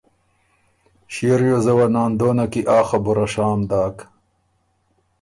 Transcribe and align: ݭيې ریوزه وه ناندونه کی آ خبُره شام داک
ݭيې 1.13 1.33
ریوزه 1.39 1.73
وه 1.77 1.87
ناندونه 1.93 2.45
کی 2.51 2.61
آ 2.77 2.79
خبُره 2.89 3.25
شام 3.33 3.59
داک 3.69 3.97